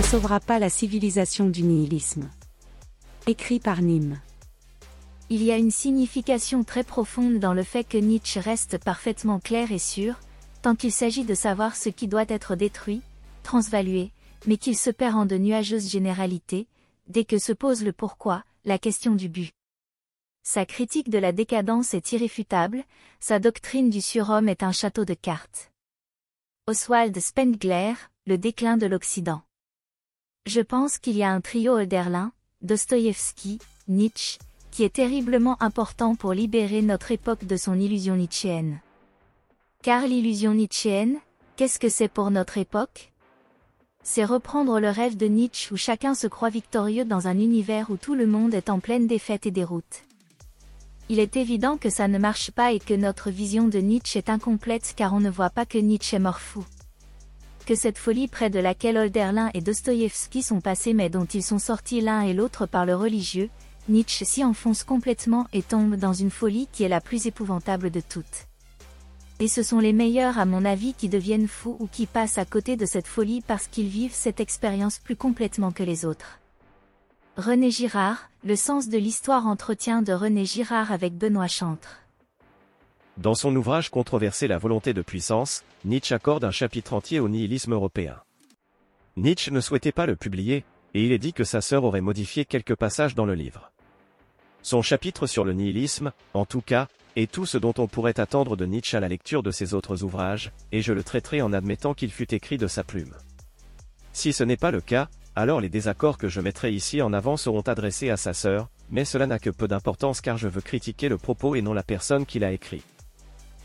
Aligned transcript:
sauvera 0.00 0.40
pas 0.40 0.58
la 0.58 0.70
civilisation 0.70 1.48
du 1.48 1.64
nihilisme. 1.64 2.30
Écrit 3.26 3.60
par 3.60 3.82
Nîmes. 3.82 4.18
Il 5.28 5.42
y 5.42 5.52
a 5.52 5.58
une 5.58 5.70
signification 5.70 6.64
très 6.64 6.84
profonde 6.84 7.38
dans 7.38 7.52
le 7.52 7.62
fait 7.62 7.84
que 7.84 7.98
Nietzsche 7.98 8.40
reste 8.40 8.78
parfaitement 8.78 9.40
clair 9.40 9.70
et 9.70 9.78
sûr, 9.78 10.20
tant 10.62 10.76
qu'il 10.76 10.92
s'agit 10.92 11.24
de 11.24 11.34
savoir 11.34 11.76
ce 11.76 11.88
qui 11.88 12.08
doit 12.08 12.24
être 12.28 12.54
détruit, 12.54 13.02
transvalué, 13.42 14.12
mais 14.46 14.56
qu'il 14.56 14.78
se 14.78 14.90
perd 14.90 15.16
en 15.16 15.26
de 15.26 15.36
nuageuses 15.36 15.90
généralités, 15.90 16.68
dès 17.08 17.24
que 17.24 17.38
se 17.38 17.52
pose 17.52 17.82
le 17.82 17.92
pourquoi, 17.92 18.44
la 18.64 18.78
question 18.78 19.14
du 19.14 19.28
but. 19.28 19.52
Sa 20.42 20.64
critique 20.64 21.10
de 21.10 21.18
la 21.18 21.32
décadence 21.32 21.92
est 21.92 22.12
irréfutable, 22.12 22.84
sa 23.20 23.38
doctrine 23.38 23.90
du 23.90 24.00
surhomme 24.00 24.48
est 24.48 24.62
un 24.62 24.72
château 24.72 25.04
de 25.04 25.14
cartes. 25.14 25.70
Oswald 26.66 27.18
Spengler, 27.18 27.94
Le 28.26 28.38
déclin 28.38 28.76
de 28.76 28.86
l'Occident. 28.86 29.42
Je 30.46 30.60
pense 30.60 30.98
qu'il 30.98 31.16
y 31.16 31.22
a 31.22 31.30
un 31.30 31.40
trio 31.40 31.78
Hölderlin, 31.78 32.32
Dostoïevski, 32.62 33.60
Nietzsche, 33.86 34.40
qui 34.72 34.82
est 34.82 34.94
terriblement 34.94 35.56
important 35.62 36.16
pour 36.16 36.32
libérer 36.32 36.82
notre 36.82 37.12
époque 37.12 37.44
de 37.44 37.56
son 37.56 37.78
illusion 37.78 38.16
nietzschéenne. 38.16 38.80
Car 39.82 40.04
l'illusion 40.04 40.54
nietzschéenne, 40.54 41.18
qu'est-ce 41.56 41.78
que 41.78 41.88
c'est 41.88 42.08
pour 42.08 42.32
notre 42.32 42.58
époque? 42.58 43.12
C'est 44.02 44.24
reprendre 44.24 44.80
le 44.80 44.90
rêve 44.90 45.16
de 45.16 45.26
Nietzsche 45.26 45.72
où 45.72 45.76
chacun 45.76 46.14
se 46.14 46.26
croit 46.26 46.50
victorieux 46.50 47.04
dans 47.04 47.28
un 47.28 47.38
univers 47.38 47.90
où 47.90 47.96
tout 47.96 48.16
le 48.16 48.26
monde 48.26 48.52
est 48.52 48.68
en 48.68 48.80
pleine 48.80 49.06
défaite 49.06 49.46
et 49.46 49.52
déroute. 49.52 50.02
Il 51.08 51.20
est 51.20 51.36
évident 51.36 51.76
que 51.76 51.90
ça 51.90 52.08
ne 52.08 52.18
marche 52.18 52.50
pas 52.50 52.72
et 52.72 52.80
que 52.80 52.94
notre 52.94 53.30
vision 53.30 53.68
de 53.68 53.78
Nietzsche 53.78 54.18
est 54.18 54.28
incomplète 54.28 54.94
car 54.96 55.14
on 55.14 55.20
ne 55.20 55.30
voit 55.30 55.50
pas 55.50 55.66
que 55.66 55.78
Nietzsche 55.78 56.16
est 56.16 56.20
mort 56.20 56.40
fou. 56.40 56.64
Que 57.66 57.74
cette 57.76 57.98
folie 57.98 58.26
près 58.26 58.50
de 58.50 58.58
laquelle 58.58 58.96
Holderlin 58.96 59.50
et 59.54 59.60
Dostoïevski 59.60 60.42
sont 60.42 60.60
passés 60.60 60.94
mais 60.94 61.10
dont 61.10 61.26
ils 61.26 61.44
sont 61.44 61.60
sortis 61.60 62.00
l'un 62.00 62.22
et 62.22 62.34
l'autre 62.34 62.66
par 62.66 62.86
le 62.86 62.96
religieux, 62.96 63.50
Nietzsche 63.88 64.24
s'y 64.24 64.44
enfonce 64.44 64.82
complètement 64.82 65.46
et 65.52 65.62
tombe 65.62 65.94
dans 65.94 66.12
une 66.12 66.30
folie 66.30 66.68
qui 66.72 66.82
est 66.82 66.88
la 66.88 67.00
plus 67.00 67.26
épouvantable 67.26 67.90
de 67.90 68.00
toutes. 68.00 68.46
Et 69.38 69.48
ce 69.48 69.62
sont 69.62 69.78
les 69.78 69.92
meilleurs 69.92 70.38
à 70.38 70.44
mon 70.44 70.64
avis 70.64 70.94
qui 70.94 71.08
deviennent 71.08 71.48
fous 71.48 71.76
ou 71.78 71.86
qui 71.86 72.06
passent 72.06 72.38
à 72.38 72.44
côté 72.44 72.76
de 72.76 72.86
cette 72.86 73.06
folie 73.06 73.42
parce 73.46 73.68
qu'ils 73.68 73.88
vivent 73.88 74.14
cette 74.14 74.40
expérience 74.40 74.98
plus 74.98 75.16
complètement 75.16 75.72
que 75.72 75.82
les 75.82 76.04
autres. 76.04 76.40
René 77.36 77.70
Girard, 77.70 78.28
Le 78.44 78.56
sens 78.56 78.88
de 78.88 78.98
l'histoire 78.98 79.46
entretien 79.46 80.02
de 80.02 80.12
René 80.12 80.44
Girard 80.44 80.90
avec 80.90 81.16
Benoît 81.16 81.46
Chantre. 81.46 82.01
Dans 83.22 83.36
son 83.36 83.54
ouvrage 83.54 83.88
controversé 83.88 84.48
La 84.48 84.58
volonté 84.58 84.92
de 84.94 85.00
puissance, 85.00 85.62
Nietzsche 85.84 86.12
accorde 86.12 86.42
un 86.42 86.50
chapitre 86.50 86.92
entier 86.92 87.20
au 87.20 87.28
nihilisme 87.28 87.72
européen. 87.72 88.16
Nietzsche 89.16 89.52
ne 89.52 89.60
souhaitait 89.60 89.92
pas 89.92 90.06
le 90.06 90.16
publier, 90.16 90.64
et 90.92 91.04
il 91.04 91.12
est 91.12 91.20
dit 91.20 91.32
que 91.32 91.44
sa 91.44 91.60
sœur 91.60 91.84
aurait 91.84 92.00
modifié 92.00 92.44
quelques 92.44 92.74
passages 92.74 93.14
dans 93.14 93.24
le 93.24 93.36
livre. 93.36 93.70
Son 94.62 94.82
chapitre 94.82 95.28
sur 95.28 95.44
le 95.44 95.52
nihilisme, 95.52 96.10
en 96.34 96.46
tout 96.46 96.62
cas, 96.62 96.88
est 97.14 97.30
tout 97.30 97.46
ce 97.46 97.58
dont 97.58 97.74
on 97.78 97.86
pourrait 97.86 98.18
attendre 98.18 98.56
de 98.56 98.66
Nietzsche 98.66 98.96
à 98.96 99.00
la 99.00 99.06
lecture 99.06 99.44
de 99.44 99.52
ses 99.52 99.72
autres 99.72 100.02
ouvrages, 100.02 100.50
et 100.72 100.82
je 100.82 100.92
le 100.92 101.04
traiterai 101.04 101.42
en 101.42 101.52
admettant 101.52 101.94
qu'il 101.94 102.10
fut 102.10 102.34
écrit 102.34 102.58
de 102.58 102.66
sa 102.66 102.82
plume. 102.82 103.14
Si 104.12 104.32
ce 104.32 104.42
n'est 104.42 104.56
pas 104.56 104.72
le 104.72 104.80
cas, 104.80 105.06
alors 105.36 105.60
les 105.60 105.68
désaccords 105.68 106.18
que 106.18 106.28
je 106.28 106.40
mettrai 106.40 106.72
ici 106.72 107.00
en 107.00 107.12
avant 107.12 107.36
seront 107.36 107.60
adressés 107.60 108.10
à 108.10 108.16
sa 108.16 108.32
sœur, 108.32 108.68
mais 108.90 109.04
cela 109.04 109.28
n'a 109.28 109.38
que 109.38 109.50
peu 109.50 109.68
d'importance 109.68 110.20
car 110.20 110.38
je 110.38 110.48
veux 110.48 110.60
critiquer 110.60 111.08
le 111.08 111.18
propos 111.18 111.54
et 111.54 111.62
non 111.62 111.72
la 111.72 111.84
personne 111.84 112.26
qui 112.26 112.40
l'a 112.40 112.50
écrit. 112.50 112.82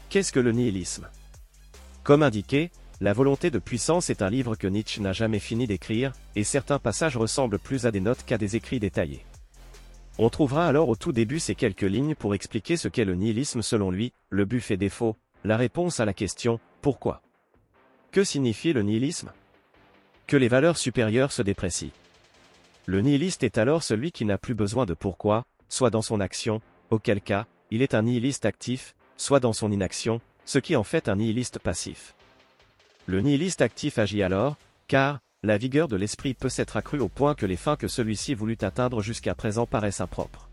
Qu'est-ce 0.09 0.31
que 0.31 0.39
le 0.39 0.53
nihilisme? 0.53 1.07
Comme 2.03 2.23
indiqué, 2.23 2.71
La 2.99 3.13
volonté 3.13 3.51
de 3.51 3.59
puissance 3.59 4.09
est 4.09 4.23
un 4.23 4.29
livre 4.29 4.55
que 4.55 4.65
Nietzsche 4.65 5.01
n'a 5.01 5.13
jamais 5.13 5.37
fini 5.37 5.67
d'écrire, 5.67 6.13
et 6.35 6.43
certains 6.43 6.79
passages 6.79 7.15
ressemblent 7.15 7.59
plus 7.59 7.85
à 7.85 7.91
des 7.91 7.99
notes 7.99 8.23
qu'à 8.25 8.39
des 8.39 8.55
écrits 8.55 8.79
détaillés. 8.79 9.23
On 10.17 10.29
trouvera 10.29 10.67
alors 10.67 10.89
au 10.89 10.95
tout 10.95 11.11
début 11.11 11.39
ces 11.39 11.53
quelques 11.53 11.81
lignes 11.81 12.15
pour 12.15 12.33
expliquer 12.33 12.75
ce 12.75 12.87
qu'est 12.87 13.05
le 13.05 13.13
nihilisme 13.13 13.61
selon 13.61 13.91
lui, 13.91 14.13
le 14.29 14.45
but 14.45 14.61
fait 14.61 14.77
défaut, 14.77 15.15
la 15.43 15.57
réponse 15.57 15.99
à 15.99 16.05
la 16.05 16.13
question 16.13 16.59
«Pourquoi?». 16.81 17.21
Que 18.11 18.23
signifie 18.23 18.73
le 18.73 18.81
nihilisme? 18.81 19.31
Que 20.25 20.37
les 20.37 20.47
valeurs 20.47 20.77
supérieures 20.77 21.31
se 21.31 21.43
déprécient. 21.43 21.91
Le 22.87 23.01
nihiliste 23.01 23.43
est 23.43 23.59
alors 23.59 23.83
celui 23.83 24.11
qui 24.11 24.25
n'a 24.25 24.39
plus 24.39 24.55
besoin 24.55 24.87
de 24.87 24.95
pourquoi, 24.95 25.45
soit 25.69 25.91
dans 25.91 26.01
son 26.01 26.19
action, 26.19 26.61
auquel 26.89 27.21
cas, 27.21 27.45
il 27.69 27.83
est 27.83 27.93
un 27.93 28.01
nihiliste 28.01 28.45
actif, 28.45 28.95
soit 29.17 29.39
dans 29.39 29.53
son 29.53 29.71
inaction, 29.71 30.21
ce 30.45 30.59
qui 30.59 30.75
en 30.75 30.83
fait 30.83 31.09
un 31.09 31.17
nihiliste 31.17 31.59
passif. 31.59 32.15
Le 33.05 33.21
nihiliste 33.21 33.61
actif 33.61 33.97
agit 33.97 34.23
alors, 34.23 34.55
car, 34.87 35.19
la 35.43 35.57
vigueur 35.57 35.87
de 35.87 35.95
l'esprit 35.95 36.33
peut 36.33 36.49
s'être 36.49 36.77
accrue 36.77 36.99
au 36.99 37.09
point 37.09 37.35
que 37.35 37.45
les 37.45 37.57
fins 37.57 37.75
que 37.75 37.87
celui-ci 37.87 38.33
voulut 38.33 38.57
atteindre 38.61 39.01
jusqu'à 39.01 39.35
présent 39.35 39.65
paraissent 39.65 40.01
impropres. 40.01 40.49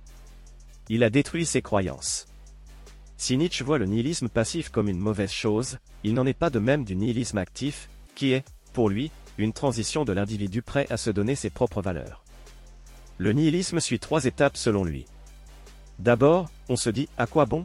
Il 0.89 1.03
a 1.03 1.11
détruit 1.11 1.47
ses 1.47 1.63
croyances. 1.63 2.27
Si 3.17 3.37
Nietzsche 3.37 3.65
voit 3.65 3.79
le 3.79 3.87
nihilisme 3.87 4.29
passif 4.29 4.69
comme 4.69 4.89
une 4.89 4.99
mauvaise 4.99 5.33
chose, 5.33 5.79
il 6.03 6.15
n'en 6.15 6.27
est 6.27 6.35
pas 6.35 6.51
de 6.51 6.59
même 6.59 6.85
du 6.85 6.97
nihilisme 6.97 7.39
actif, 7.39 7.89
qui 8.15 8.33
est, 8.33 8.45
pour 8.73 8.89
lui, 8.89 9.11
une 9.39 9.53
transition 9.53 10.05
de 10.05 10.13
l'individu 10.13 10.63
prêt 10.63 10.87
à 10.91 10.97
se 10.97 11.11
donner 11.11 11.35
ses 11.35 11.51
propres 11.51 11.81
valeurs. 11.81 12.25
Le 13.19 13.33
nihilisme 13.33 13.81
suit 13.81 14.01
trois 14.01 14.25
étapes 14.25 14.57
selon 14.57 14.85
lui. 14.85 15.07
D'abord, 15.99 16.51
on 16.69 16.77
se 16.77 16.91
dit 16.91 17.09
à 17.17 17.27
quoi 17.27 17.47
bon? 17.47 17.65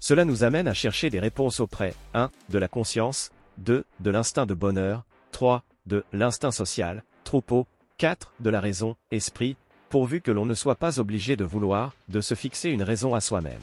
Cela 0.00 0.24
nous 0.24 0.44
amène 0.44 0.68
à 0.68 0.74
chercher 0.74 1.10
des 1.10 1.18
réponses 1.18 1.60
auprès 1.60 1.94
1. 2.14 2.30
de 2.50 2.58
la 2.58 2.68
conscience, 2.68 3.30
2. 3.58 3.84
de 4.00 4.10
l'instinct 4.10 4.46
de 4.46 4.54
bonheur, 4.54 5.04
3 5.32 5.64
de 5.86 6.04
l'instinct 6.12 6.50
social, 6.50 7.02
troupeau, 7.24 7.66
4. 7.96 8.32
de 8.40 8.50
la 8.50 8.60
raison, 8.60 8.94
esprit, 9.10 9.56
pourvu 9.88 10.20
que 10.20 10.30
l'on 10.30 10.46
ne 10.46 10.54
soit 10.54 10.76
pas 10.76 11.00
obligé 11.00 11.34
de 11.34 11.44
vouloir, 11.44 11.94
de 12.08 12.20
se 12.20 12.34
fixer 12.34 12.70
une 12.70 12.82
raison 12.82 13.14
à 13.14 13.20
soi-même. 13.20 13.62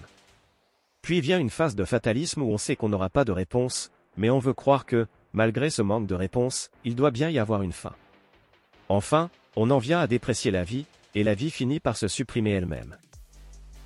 Puis 1.02 1.22
vient 1.22 1.40
une 1.40 1.52
phase 1.52 1.76
de 1.76 1.86
fatalisme 1.86 2.42
où 2.42 2.52
on 2.52 2.58
sait 2.58 2.76
qu'on 2.76 2.90
n'aura 2.90 3.10
pas 3.10 3.26
de 3.26 3.32
réponse, 3.32 3.92
mais 4.18 4.30
on 4.30 4.40
veut 4.40 4.54
croire 4.54 4.86
que, 4.86 5.08
malgré 5.34 5.70
ce 5.70 5.84
manque 5.84 6.08
de 6.08 6.16
réponse, 6.16 6.72
il 6.84 6.96
doit 6.96 7.12
bien 7.12 7.30
y 7.30 7.40
avoir 7.40 7.62
une 7.62 7.72
fin. 7.72 7.94
Enfin, 8.90 9.30
on 9.56 9.70
en 9.70 9.78
vient 9.78 10.00
à 10.00 10.08
déprécier 10.08 10.52
la 10.52 10.64
vie, 10.64 10.86
et 11.14 11.24
la 11.24 11.36
vie 11.36 11.52
finit 11.52 11.80
par 11.80 11.96
se 11.96 12.08
supprimer 12.08 12.52
elle-même. 12.52 12.98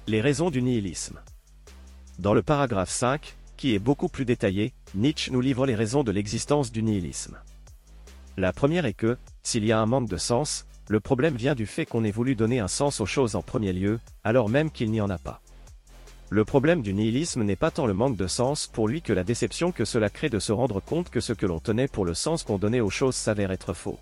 Les 0.07 0.21
raisons 0.21 0.49
du 0.49 0.61
nihilisme. 0.61 1.19
Dans 2.19 2.33
le 2.33 2.41
paragraphe 2.41 2.89
5, 2.89 3.37
qui 3.55 3.73
est 3.73 3.79
beaucoup 3.79 4.09
plus 4.09 4.25
détaillé, 4.25 4.73
Nietzsche 4.93 5.31
nous 5.31 5.39
livre 5.39 5.65
les 5.65 5.73
raisons 5.73 6.03
de 6.03 6.11
l'existence 6.11 6.69
du 6.69 6.83
nihilisme. 6.83 7.37
La 8.35 8.51
première 8.51 8.85
est 8.85 8.93
que, 8.93 9.17
s'il 9.41 9.63
y 9.63 9.71
a 9.71 9.79
un 9.79 9.85
manque 9.85 10.09
de 10.09 10.17
sens, 10.17 10.67
le 10.89 10.99
problème 10.99 11.37
vient 11.37 11.55
du 11.55 11.65
fait 11.65 11.85
qu'on 11.85 12.03
ait 12.03 12.11
voulu 12.11 12.35
donner 12.35 12.59
un 12.59 12.67
sens 12.67 12.99
aux 12.99 13.05
choses 13.05 13.37
en 13.37 13.41
premier 13.41 13.71
lieu, 13.71 14.01
alors 14.25 14.49
même 14.49 14.69
qu'il 14.69 14.91
n'y 14.91 14.99
en 14.99 15.09
a 15.09 15.17
pas. 15.17 15.41
Le 16.29 16.43
problème 16.43 16.81
du 16.81 16.93
nihilisme 16.93 17.43
n'est 17.43 17.55
pas 17.55 17.71
tant 17.71 17.85
le 17.85 17.93
manque 17.93 18.17
de 18.17 18.27
sens 18.27 18.67
pour 18.67 18.89
lui 18.89 19.01
que 19.01 19.13
la 19.13 19.23
déception 19.23 19.71
que 19.71 19.85
cela 19.85 20.09
crée 20.09 20.29
de 20.29 20.39
se 20.39 20.51
rendre 20.51 20.81
compte 20.81 21.09
que 21.09 21.21
ce 21.21 21.31
que 21.31 21.45
l'on 21.45 21.59
tenait 21.59 21.87
pour 21.87 22.03
le 22.03 22.15
sens 22.15 22.43
qu'on 22.43 22.57
donnait 22.57 22.81
aux 22.81 22.89
choses 22.89 23.15
s'avère 23.15 23.51
être 23.51 23.71
faux. 23.71 23.97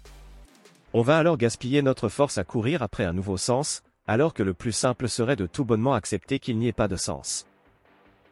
On 0.91 1.03
va 1.03 1.19
alors 1.19 1.37
gaspiller 1.37 1.83
notre 1.83 2.09
force 2.09 2.39
à 2.39 2.43
courir 2.43 2.81
après 2.81 3.05
un 3.05 3.13
nouveau 3.13 3.37
sens, 3.37 3.83
alors 4.07 4.33
que 4.33 4.41
le 4.41 4.55
plus 4.55 4.71
simple 4.71 5.07
serait 5.07 5.35
de 5.35 5.45
tout 5.45 5.65
bonnement 5.65 5.93
accepter 5.93 6.39
qu'il 6.39 6.57
n'y 6.57 6.67
ait 6.67 6.73
pas 6.73 6.87
de 6.87 6.95
sens. 6.95 7.45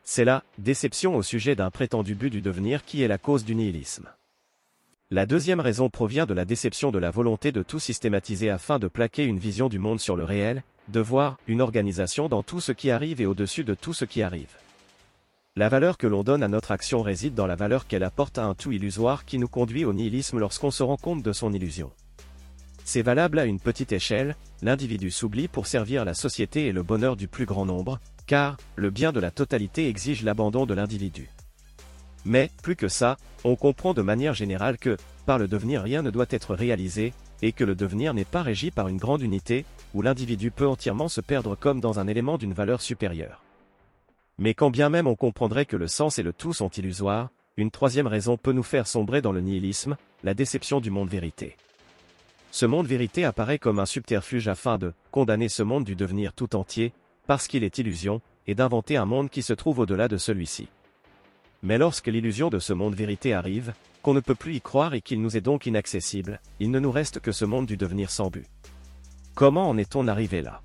C'est 0.08 0.24
la 0.24 0.44
déception 0.60 1.16
au 1.16 1.24
sujet 1.24 1.56
d'un 1.56 1.72
prétendu 1.72 2.14
but 2.14 2.30
du 2.30 2.40
devenir 2.40 2.86
qui 2.86 3.02
est 3.02 3.08
la 3.08 3.18
cause 3.18 3.44
du 3.44 3.56
nihilisme. 3.56 4.08
La 5.10 5.26
deuxième 5.26 5.60
raison 5.60 5.90
provient 5.90 6.28
de 6.28 6.36
la 6.36 6.46
déception 6.46 6.92
de 6.92 7.00
la 7.00 7.10
volonté 7.10 7.52
de 7.52 7.64
tout 7.64 7.80
systématiser 7.80 8.52
afin 8.52 8.78
de 8.78 8.88
plaquer 8.88 9.26
une 9.26 9.40
vision 9.40 9.68
du 9.68 9.80
monde 9.80 10.00
sur 10.00 10.16
le 10.16 10.24
réel, 10.24 10.62
de 10.90 11.00
voir 11.00 11.38
une 11.48 11.60
organisation 11.60 12.30
dans 12.30 12.44
tout 12.44 12.62
ce 12.62 12.72
qui 12.72 12.92
arrive 12.92 13.20
et 13.20 13.26
au-dessus 13.26 13.64
de 13.64 13.74
tout 13.74 13.94
ce 13.94 14.06
qui 14.06 14.22
arrive. 14.22 14.56
La 15.56 15.70
valeur 15.70 15.98
que 15.98 16.06
l'on 16.06 16.24
donne 16.24 16.44
à 16.44 16.50
notre 16.50 16.72
action 16.72 17.02
réside 17.02 17.34
dans 17.34 17.48
la 17.48 17.56
valeur 17.56 17.88
qu'elle 17.88 18.04
apporte 18.04 18.38
à 18.38 18.46
un 18.46 18.54
tout 18.54 18.72
illusoire 18.72 19.26
qui 19.26 19.40
nous 19.40 19.48
conduit 19.48 19.86
au 19.86 19.94
nihilisme 19.94 20.38
lorsqu'on 20.38 20.72
se 20.72 20.84
rend 20.84 20.98
compte 20.98 21.24
de 21.24 21.34
son 21.34 21.52
illusion. 21.52 21.92
C'est 22.84 23.02
valable 23.02 23.40
à 23.40 23.46
une 23.46 23.60
petite 23.60 23.92
échelle, 23.92 24.36
l'individu 24.62 25.10
s'oublie 25.10 25.48
pour 25.48 25.66
servir 25.66 26.06
la 26.06 26.14
société 26.14 26.68
et 26.68 26.72
le 26.72 26.84
bonheur 26.84 27.16
du 27.16 27.28
plus 27.28 27.46
grand 27.46 27.66
nombre, 27.66 28.00
car 28.26 28.58
le 28.76 28.90
bien 28.90 29.12
de 29.12 29.20
la 29.20 29.32
totalité 29.32 29.88
exige 29.88 30.24
l'abandon 30.24 30.66
de 30.66 30.74
l'individu. 30.74 31.30
Mais, 32.26 32.50
plus 32.64 32.76
que 32.76 32.88
ça, 32.88 33.18
on 33.44 33.56
comprend 33.56 33.94
de 33.94 34.02
manière 34.02 34.34
générale 34.34 34.78
que, 34.78 34.98
par 35.26 35.38
le 35.38 35.48
devenir 35.48 35.82
rien 35.82 36.02
ne 36.02 36.10
doit 36.10 36.26
être 36.30 36.56
réalisé, 36.56 37.14
et 37.42 37.52
que 37.52 37.64
le 37.64 37.76
devenir 37.76 38.14
n'est 38.14 38.26
pas 38.26 38.42
régi 38.42 38.72
par 38.72 38.88
une 38.88 38.98
grande 38.98 39.22
unité, 39.22 39.66
où 39.94 40.02
l'individu 40.02 40.52
peut 40.52 40.68
entièrement 40.68 41.08
se 41.08 41.22
perdre 41.22 41.56
comme 41.56 41.80
dans 41.80 42.00
un 42.00 42.08
élément 42.08 42.38
d'une 42.38 42.54
valeur 42.54 42.82
supérieure. 42.82 43.42
Mais 44.38 44.54
quand 44.54 44.70
bien 44.70 44.90
même 44.90 45.08
on 45.08 45.16
comprendrait 45.16 45.66
que 45.66 45.78
le 45.78 45.88
sens 45.88 46.20
et 46.20 46.24
le 46.24 46.34
tout 46.34 46.54
sont 46.54 46.70
illusoires, 46.70 47.30
une 47.58 47.72
troisième 47.72 48.08
raison 48.08 48.36
peut 48.36 48.52
nous 48.52 48.64
faire 48.64 48.88
sombrer 48.88 49.22
dans 49.22 49.32
le 49.32 49.40
nihilisme, 49.40 49.96
la 50.24 50.34
déception 50.34 50.82
du 50.82 50.90
monde 50.90 51.10
vérité. 51.10 51.56
Ce 52.52 52.66
monde 52.66 52.88
vérité 52.88 53.24
apparaît 53.24 53.60
comme 53.60 53.80
un 53.80 53.86
subterfuge 53.86 54.48
afin 54.48 54.78
de 54.78 54.94
condamner 55.12 55.50
ce 55.50 55.64
monde 55.64 55.86
du 55.86 55.96
devenir 55.96 56.34
tout 56.34 56.56
entier, 56.56 56.94
parce 57.28 57.48
qu'il 57.48 57.64
est 57.64 57.78
illusion, 57.78 58.22
et 58.48 58.56
d'inventer 58.56 58.98
un 58.98 59.06
monde 59.06 59.30
qui 59.30 59.42
se 59.42 59.54
trouve 59.54 59.80
au-delà 59.80 60.08
de 60.08 60.18
celui-ci. 60.18 60.68
Mais 61.64 61.78
lorsque 61.78 62.08
l'illusion 62.08 62.50
de 62.50 62.60
ce 62.60 62.74
monde 62.74 62.96
vérité 62.96 63.34
arrive, 63.34 63.74
qu'on 64.04 64.14
ne 64.14 64.20
peut 64.20 64.36
plus 64.36 64.56
y 64.56 64.62
croire 64.62 64.94
et 64.94 65.02
qu'il 65.02 65.22
nous 65.22 65.36
est 65.36 65.42
donc 65.42 65.66
inaccessible, 65.66 66.40
il 66.60 66.70
ne 66.70 66.80
nous 66.80 66.92
reste 66.92 67.20
que 67.20 67.32
ce 67.32 67.44
monde 67.44 67.66
du 67.66 67.76
devenir 67.76 68.12
sans 68.12 68.30
but. 68.30 68.46
Comment 69.34 69.68
en 69.68 69.78
est-on 69.78 70.08
arrivé 70.08 70.42
là? 70.42 70.62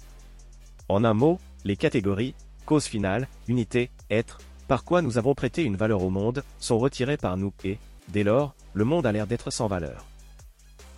En 0.88 1.04
un 1.04 1.14
mot, 1.14 1.40
les 1.64 1.76
catégories, 1.76 2.34
cause 2.66 2.84
finale, 2.84 3.28
unité, 3.48 3.90
être, 4.10 4.38
par 4.68 4.84
quoi 4.84 5.00
nous 5.02 5.16
avons 5.16 5.34
prêté 5.34 5.62
une 5.64 5.76
valeur 5.76 6.02
au 6.02 6.10
monde, 6.10 6.44
sont 6.58 6.78
retirées 6.78 7.16
par 7.16 7.36
nous 7.36 7.52
et, 7.64 7.78
dès 8.08 8.22
lors, 8.22 8.54
le 8.74 8.84
monde 8.84 9.06
a 9.06 9.12
l'air 9.12 9.26
d'être 9.26 9.50
sans 9.50 9.68
valeur. 9.68 10.04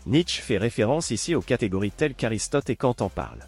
Nietzsche 0.04 0.42
fait 0.42 0.58
référence 0.58 1.12
ici 1.12 1.34
aux 1.36 1.42
catégories 1.42 1.92
telles 1.92 2.14
qu'Aristote 2.14 2.70
et 2.70 2.76
Kant 2.76 2.96
en 3.00 3.08
parlent. 3.08 3.46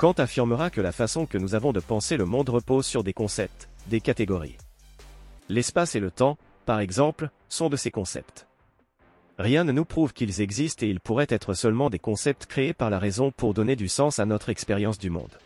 Kant 0.00 0.14
affirmera 0.16 0.70
que 0.70 0.80
la 0.80 0.92
façon 0.92 1.26
que 1.26 1.36
nous 1.36 1.54
avons 1.54 1.74
de 1.74 1.78
penser 1.78 2.16
le 2.16 2.24
monde 2.24 2.48
repose 2.48 2.86
sur 2.86 3.04
des 3.04 3.12
concepts, 3.12 3.68
des 3.88 4.00
catégories. 4.00 4.56
L'espace 5.50 5.94
et 5.94 6.00
le 6.00 6.10
temps, 6.10 6.38
par 6.64 6.80
exemple, 6.80 7.28
sont 7.50 7.68
de 7.68 7.76
ces 7.76 7.90
concepts. 7.90 8.46
Rien 9.36 9.62
ne 9.62 9.72
nous 9.72 9.84
prouve 9.84 10.14
qu'ils 10.14 10.40
existent 10.40 10.86
et 10.86 10.88
ils 10.88 11.00
pourraient 11.00 11.26
être 11.28 11.52
seulement 11.52 11.90
des 11.90 11.98
concepts 11.98 12.46
créés 12.46 12.72
par 12.72 12.88
la 12.88 12.98
raison 12.98 13.30
pour 13.30 13.52
donner 13.52 13.76
du 13.76 13.88
sens 13.88 14.18
à 14.18 14.24
notre 14.24 14.48
expérience 14.48 14.98
du 14.98 15.10
monde. 15.10 15.36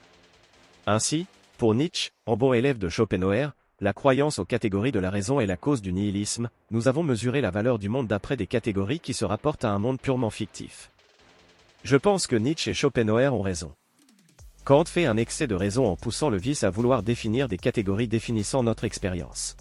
Ainsi, 0.86 1.26
pour 1.58 1.74
Nietzsche, 1.74 2.12
en 2.24 2.36
bon 2.36 2.52
élève 2.52 2.78
de 2.78 2.88
Schopenhauer, 2.88 3.48
la 3.80 3.92
croyance 3.92 4.38
aux 4.38 4.44
catégories 4.44 4.92
de 4.92 5.00
la 5.00 5.10
raison 5.10 5.40
est 5.40 5.46
la 5.46 5.56
cause 5.56 5.82
du 5.82 5.92
nihilisme, 5.92 6.48
nous 6.70 6.86
avons 6.86 7.02
mesuré 7.02 7.40
la 7.40 7.50
valeur 7.50 7.80
du 7.80 7.88
monde 7.88 8.06
d'après 8.06 8.36
des 8.36 8.46
catégories 8.46 9.00
qui 9.00 9.14
se 9.14 9.24
rapportent 9.24 9.64
à 9.64 9.72
un 9.72 9.80
monde 9.80 10.00
purement 10.00 10.30
fictif. 10.30 10.92
Je 11.82 11.96
pense 11.96 12.28
que 12.28 12.36
Nietzsche 12.36 12.70
et 12.70 12.74
Schopenhauer 12.74 13.34
ont 13.34 13.42
raison. 13.42 13.74
Kant 14.64 14.86
fait 14.86 15.04
un 15.04 15.18
excès 15.18 15.46
de 15.46 15.54
raison 15.54 15.86
en 15.86 15.94
poussant 15.94 16.30
le 16.30 16.38
vice 16.38 16.64
à 16.64 16.70
vouloir 16.70 17.02
définir 17.02 17.48
des 17.48 17.58
catégories 17.58 18.08
définissant 18.08 18.62
notre 18.62 18.84
expérience. 18.84 19.58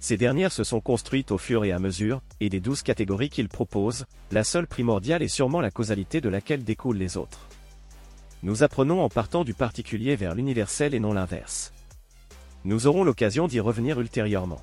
Ces 0.00 0.16
dernières 0.16 0.52
se 0.52 0.64
sont 0.64 0.80
construites 0.80 1.32
au 1.32 1.36
fur 1.36 1.64
et 1.66 1.72
à 1.72 1.78
mesure, 1.78 2.22
et 2.40 2.48
des 2.48 2.60
douze 2.60 2.80
catégories 2.80 3.28
qu'il 3.28 3.50
propose, 3.50 4.06
la 4.30 4.42
seule 4.42 4.66
primordiale 4.66 5.22
est 5.22 5.28
sûrement 5.28 5.60
la 5.60 5.70
causalité 5.70 6.22
de 6.22 6.30
laquelle 6.30 6.64
découlent 6.64 6.96
les 6.96 7.18
autres. 7.18 7.46
Nous 8.42 8.62
apprenons 8.62 9.02
en 9.02 9.10
partant 9.10 9.44
du 9.44 9.52
particulier 9.52 10.16
vers 10.16 10.34
l'universel 10.34 10.94
et 10.94 11.00
non 11.00 11.12
l'inverse. 11.12 11.74
Nous 12.64 12.86
aurons 12.86 13.04
l'occasion 13.04 13.48
d'y 13.48 13.60
revenir 13.60 14.00
ultérieurement. 14.00 14.62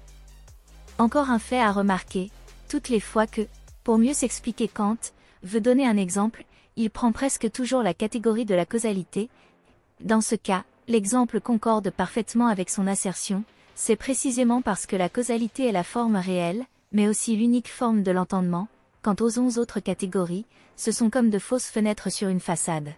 Encore 0.98 1.30
un 1.30 1.40
fait 1.40 1.62
à 1.62 1.72
remarquer, 1.72 2.32
toutes 2.70 2.90
les 2.90 3.00
fois 3.00 3.28
que, 3.28 3.46
pour 3.84 4.00
mieux 4.00 4.14
s'expliquer 4.14 4.68
Kant, 4.68 4.98
veut 5.44 5.62
donner 5.62 5.86
un 5.86 5.98
exemple, 5.98 6.44
il 6.76 6.90
prend 6.90 7.12
presque 7.12 7.52
toujours 7.52 7.84
la 7.84 7.94
catégorie 7.94 8.46
de 8.46 8.56
la 8.56 8.66
causalité. 8.66 9.30
Dans 10.02 10.22
ce 10.22 10.36
cas, 10.36 10.64
l'exemple 10.88 11.40
concorde 11.40 11.90
parfaitement 11.92 12.48
avec 12.48 12.70
son 12.70 12.88
assertion, 12.88 13.44
c'est 13.76 13.96
précisément 13.96 14.62
parce 14.62 14.86
que 14.86 14.96
la 14.96 15.10
causalité 15.10 15.68
est 15.68 15.72
la 15.72 15.84
forme 15.84 16.16
réelle, 16.16 16.64
mais 16.92 17.08
aussi 17.08 17.36
l'unique 17.36 17.70
forme 17.70 18.04
de 18.04 18.12
l'entendement, 18.12 18.68
quant 19.02 19.16
aux 19.20 19.40
onze 19.40 19.58
autres 19.58 19.80
catégories, 19.80 20.46
ce 20.76 20.92
sont 20.92 21.10
comme 21.10 21.30
de 21.30 21.40
fausses 21.40 21.70
fenêtres 21.70 22.12
sur 22.12 22.30
une 22.30 22.40
façade. 22.40 22.94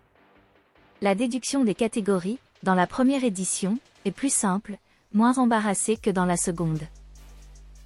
La 1.02 1.16
déduction 1.16 1.64
des 1.64 1.76
catégories, 1.76 2.40
dans 2.64 2.76
la 2.76 2.88
première 2.88 3.24
édition, 3.24 3.78
est 4.06 4.12
plus 4.12 4.34
simple, 4.34 4.78
moins 5.14 5.38
embarrassée 5.38 5.98
que 5.98 6.10
dans 6.10 6.26
la 6.26 6.38
seconde. 6.38 6.84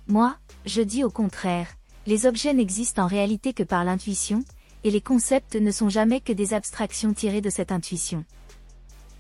Moi, 0.08 0.36
je 0.66 0.82
dis 0.82 1.04
au 1.04 1.10
contraire, 1.10 1.68
les 2.08 2.26
objets 2.26 2.54
n'existent 2.54 3.04
en 3.04 3.08
réalité 3.08 3.54
que 3.54 3.64
par 3.64 3.84
l'intuition, 3.84 4.44
et 4.84 4.92
les 4.92 5.02
concepts 5.02 5.56
ne 5.56 5.72
sont 5.72 5.90
jamais 5.90 6.22
que 6.22 6.34
des 6.34 6.54
abstractions 6.54 7.14
tirées 7.14 7.42
de 7.42 7.50
cette 7.50 7.72
intuition. 7.72 8.24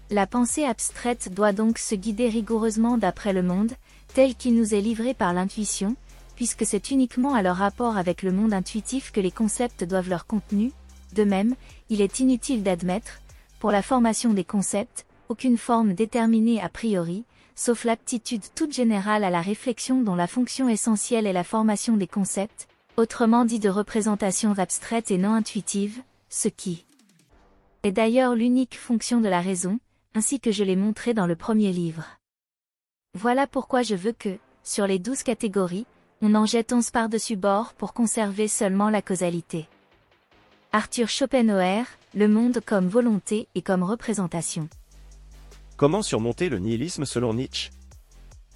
La 0.09 0.25
pensée 0.25 0.63
abstraite 0.63 1.33
doit 1.33 1.53
donc 1.53 1.77
se 1.77 1.95
guider 1.95 2.29
rigoureusement 2.29 2.97
d'après 2.97 3.33
le 3.33 3.43
monde, 3.43 3.73
tel 4.13 4.35
qu'il 4.35 4.55
nous 4.55 4.73
est 4.73 4.81
livré 4.81 5.13
par 5.13 5.33
l'intuition, 5.33 5.95
puisque 6.35 6.65
c'est 6.65 6.89
uniquement 6.89 7.33
à 7.33 7.41
leur 7.41 7.57
rapport 7.57 7.97
avec 7.97 8.23
le 8.23 8.31
monde 8.31 8.53
intuitif 8.53 9.11
que 9.11 9.19
les 9.19 9.29
concepts 9.29 9.83
doivent 9.83 10.09
leur 10.09 10.25
contenu, 10.25 10.71
de 11.13 11.23
même, 11.23 11.55
il 11.89 12.01
est 12.01 12.19
inutile 12.21 12.63
d'admettre, 12.63 13.19
pour 13.59 13.71
la 13.71 13.81
formation 13.81 14.33
des 14.33 14.45
concepts, 14.45 15.05
aucune 15.27 15.57
forme 15.57 15.93
déterminée 15.93 16.61
a 16.61 16.69
priori, 16.69 17.25
sauf 17.55 17.83
l'aptitude 17.83 18.43
toute 18.55 18.73
générale 18.73 19.25
à 19.25 19.29
la 19.29 19.41
réflexion 19.41 20.01
dont 20.01 20.15
la 20.15 20.27
fonction 20.27 20.69
essentielle 20.69 21.27
est 21.27 21.33
la 21.33 21.43
formation 21.43 21.97
des 21.97 22.07
concepts, 22.07 22.68
autrement 22.99 23.45
dit 23.45 23.59
de 23.59 23.69
représentations 23.69 24.59
abstraites 24.59 25.09
et 25.09 25.17
non 25.17 25.33
intuitives, 25.33 26.01
ce 26.29 26.49
qui 26.49 26.85
est 27.83 27.93
d'ailleurs 27.93 28.35
l'unique 28.35 28.77
fonction 28.77 29.21
de 29.21 29.29
la 29.29 29.39
raison, 29.39 29.79
ainsi 30.15 30.39
que 30.41 30.51
je 30.51 30.65
l'ai 30.65 30.75
montré 30.75 31.13
dans 31.13 31.25
le 31.25 31.37
premier 31.37 31.71
livre. 31.71 32.05
Voilà 33.13 33.47
pourquoi 33.47 33.83
je 33.83 33.95
veux 33.95 34.11
que, 34.11 34.37
sur 34.63 34.85
les 34.85 34.99
douze 34.99 35.23
catégories, 35.23 35.85
on 36.21 36.35
en 36.35 36.45
jette 36.45 36.73
onze 36.73 36.91
par-dessus 36.91 37.37
bord 37.37 37.73
pour 37.73 37.93
conserver 37.93 38.49
seulement 38.49 38.89
la 38.89 39.01
causalité. 39.01 39.67
Arthur 40.73 41.07
Schopenhauer, 41.07 41.85
Le 42.15 42.27
monde 42.27 42.59
comme 42.65 42.87
volonté 42.87 43.47
et 43.55 43.61
comme 43.61 43.83
représentation. 43.83 44.67
Comment 45.77 46.01
surmonter 46.01 46.49
le 46.49 46.57
nihilisme 46.57 47.05
selon 47.05 47.35
Nietzsche? 47.35 47.69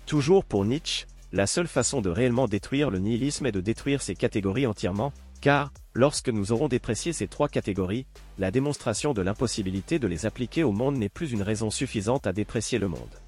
Toujours 0.05 0.43
pour 0.43 0.65
Nietzsche, 0.65 1.05
la 1.33 1.47
seule 1.47 1.67
façon 1.67 1.99
de 1.99 2.11
réellement 2.11 2.47
détruire 2.47 2.91
le 2.91 2.99
nihilisme 2.99 3.47
est 3.47 3.51
de 3.51 3.59
détruire 3.59 4.03
ces 4.03 4.13
catégories 4.13 4.67
entièrement, 4.67 5.11
car, 5.41 5.73
lorsque 5.93 6.29
nous 6.29 6.51
aurons 6.51 6.67
déprécié 6.67 7.11
ces 7.11 7.27
trois 7.27 7.49
catégories, 7.49 8.05
la 8.37 8.51
démonstration 8.51 9.15
de 9.15 9.23
l'impossibilité 9.23 9.97
de 9.97 10.07
les 10.07 10.27
appliquer 10.27 10.63
au 10.63 10.71
monde 10.71 10.95
n'est 10.95 11.09
plus 11.09 11.31
une 11.31 11.41
raison 11.41 11.71
suffisante 11.71 12.27
à 12.27 12.33
déprécier 12.33 12.77
le 12.77 12.87
monde. 12.87 13.19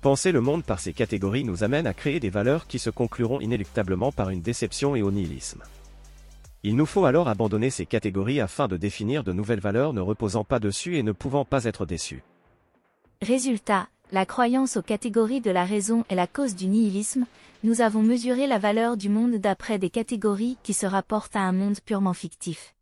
Penser 0.00 0.32
le 0.32 0.40
monde 0.40 0.64
par 0.64 0.80
ces 0.80 0.92
catégories 0.92 1.44
nous 1.44 1.62
amène 1.62 1.86
à 1.86 1.94
créer 1.94 2.18
des 2.18 2.28
valeurs 2.28 2.66
qui 2.66 2.80
se 2.80 2.90
concluront 2.90 3.40
inéluctablement 3.40 4.10
par 4.10 4.30
une 4.30 4.42
déception 4.42 4.96
et 4.96 5.02
au 5.02 5.12
nihilisme. 5.12 5.62
Il 6.64 6.74
nous 6.74 6.86
faut 6.86 7.04
alors 7.04 7.28
abandonner 7.28 7.70
ces 7.70 7.86
catégories 7.86 8.40
afin 8.40 8.66
de 8.66 8.76
définir 8.76 9.22
de 9.22 9.32
nouvelles 9.32 9.60
valeurs 9.60 9.92
ne 9.92 10.00
reposant 10.00 10.42
pas 10.42 10.58
dessus 10.58 10.96
et 10.96 11.04
ne 11.04 11.12
pouvant 11.12 11.44
pas 11.44 11.64
être 11.64 11.86
déçues. 11.86 12.24
Résultat, 13.20 13.86
la 14.12 14.26
croyance 14.26 14.76
aux 14.76 14.82
catégories 14.82 15.40
de 15.40 15.50
la 15.50 15.64
raison 15.64 16.04
est 16.10 16.14
la 16.14 16.26
cause 16.26 16.54
du 16.54 16.66
nihilisme, 16.66 17.24
nous 17.64 17.80
avons 17.80 18.02
mesuré 18.02 18.46
la 18.46 18.58
valeur 18.58 18.98
du 18.98 19.08
monde 19.08 19.36
d'après 19.36 19.78
des 19.78 19.88
catégories 19.88 20.58
qui 20.62 20.74
se 20.74 20.84
rapportent 20.84 21.34
à 21.34 21.40
un 21.40 21.52
monde 21.52 21.80
purement 21.80 22.12
fictif. 22.12 22.74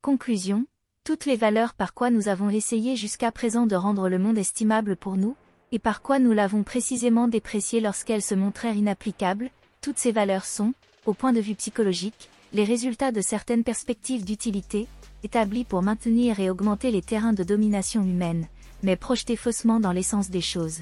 Conclusion, 0.00 0.64
toutes 1.04 1.26
les 1.26 1.36
valeurs 1.36 1.74
par 1.74 1.92
quoi 1.92 2.08
nous 2.08 2.28
avons 2.28 2.48
essayé 2.48 2.96
jusqu'à 2.96 3.30
présent 3.30 3.66
de 3.66 3.76
rendre 3.76 4.08
le 4.08 4.18
monde 4.18 4.38
estimable 4.38 4.96
pour 4.96 5.18
nous, 5.18 5.36
et 5.70 5.78
par 5.78 6.00
quoi 6.00 6.18
nous 6.18 6.32
l'avons 6.32 6.62
précisément 6.62 7.28
déprécié 7.28 7.80
lorsqu'elles 7.80 8.22
se 8.22 8.34
montrèrent 8.34 8.76
inapplicables, 8.76 9.50
toutes 9.82 9.98
ces 9.98 10.12
valeurs 10.12 10.46
sont, 10.46 10.72
au 11.04 11.12
point 11.12 11.34
de 11.34 11.40
vue 11.40 11.56
psychologique, 11.56 12.30
les 12.54 12.64
résultats 12.64 13.12
de 13.12 13.20
certaines 13.20 13.64
perspectives 13.64 14.24
d'utilité, 14.24 14.86
établies 15.24 15.64
pour 15.64 15.82
maintenir 15.82 16.40
et 16.40 16.48
augmenter 16.48 16.90
les 16.90 17.02
terrains 17.02 17.34
de 17.34 17.44
domination 17.44 18.02
humaine, 18.02 18.46
mais 18.82 18.96
projetées 18.96 19.36
faussement 19.36 19.80
dans 19.80 19.92
l'essence 19.92 20.30
des 20.30 20.40
choses. 20.40 20.80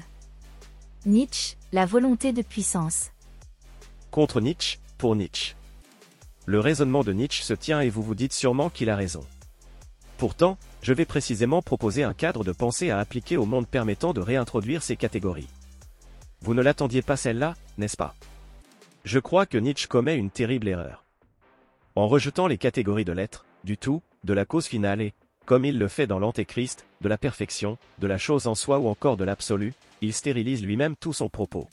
Nietzsche, 1.05 1.55
la 1.71 1.85
volonté 1.85 2.33
de 2.33 2.41
puissance. 2.41 3.11
Contre 4.11 4.41
Nietzsche, 4.41 4.79
pour 4.97 5.15
Nietzsche. 5.15 5.55
Le 6.45 6.59
raisonnement 6.59 7.03
de 7.03 7.13
Nietzsche 7.13 7.43
se 7.43 7.53
tient 7.53 7.81
et 7.81 7.89
vous 7.89 8.01
vous 8.01 8.15
dites 8.15 8.33
sûrement 8.33 8.69
qu'il 8.69 8.89
a 8.89 8.95
raison. 8.95 9.23
Pourtant, 10.17 10.57
je 10.81 10.93
vais 10.93 11.05
précisément 11.05 11.61
proposer 11.61 12.03
un 12.03 12.13
cadre 12.13 12.43
de 12.43 12.51
pensée 12.51 12.89
à 12.89 12.99
appliquer 12.99 13.37
au 13.37 13.45
monde 13.45 13.67
permettant 13.67 14.13
de 14.13 14.21
réintroduire 14.21 14.81
ces 14.81 14.95
catégories. 14.95 15.49
Vous 16.41 16.53
ne 16.53 16.61
l'attendiez 16.61 17.01
pas 17.01 17.17
celle-là, 17.17 17.55
n'est-ce 17.77 17.97
pas? 17.97 18.15
Je 19.03 19.19
crois 19.19 19.45
que 19.45 19.57
Nietzsche 19.57 19.87
commet 19.87 20.17
une 20.17 20.29
terrible 20.29 20.67
erreur. 20.67 21.03
En 21.95 22.07
rejetant 22.07 22.47
les 22.47 22.57
catégories 22.57 23.05
de 23.05 23.11
l'être, 23.11 23.45
du 23.63 23.77
tout, 23.77 24.01
de 24.23 24.33
la 24.33 24.45
cause 24.45 24.67
finale 24.67 25.01
et, 25.01 25.13
comme 25.47 25.63
il 25.63 25.79
le 25.79 25.87
fait 25.87 26.07
dans 26.07 26.19
l'Antéchrist, 26.19 26.85
de 26.99 27.07
la 27.07 27.17
perfection, 27.17 27.77
de 27.99 28.05
la 28.05 28.17
chose 28.17 28.47
en 28.47 28.53
soi 28.53 28.79
ou 28.79 28.87
encore 28.89 29.15
de 29.15 29.23
l'absolu, 29.23 29.73
il 30.01 30.13
stérilise 30.13 30.61
lui-même 30.61 30.97
tout 30.97 31.13
son 31.13 31.29
propos. 31.29 31.69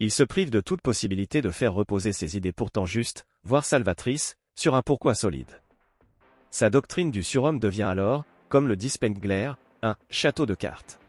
Il 0.00 0.10
se 0.10 0.22
prive 0.22 0.50
de 0.50 0.60
toute 0.60 0.82
possibilité 0.82 1.40
de 1.40 1.48
faire 1.48 1.72
reposer 1.72 2.12
ses 2.12 2.36
idées 2.36 2.52
pourtant 2.52 2.84
justes, 2.84 3.24
voire 3.42 3.64
salvatrices, 3.64 4.36
sur 4.54 4.74
un 4.74 4.82
pourquoi 4.82 5.14
solide. 5.14 5.62
Sa 6.50 6.68
doctrine 6.68 7.10
du 7.10 7.22
surhomme 7.22 7.58
devient 7.58 7.84
alors, 7.84 8.26
comme 8.50 8.68
le 8.68 8.76
dit 8.76 8.90
Spengler, 8.90 9.52
un 9.82 9.96
château 10.10 10.44
de 10.44 10.54
cartes. 10.54 11.00